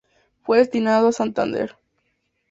[0.41, 1.75] Fue destinado a Santander.